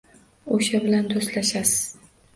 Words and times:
O`sha 0.55 0.81
bilan 0.85 1.05
do`stlashasiz 1.13 1.77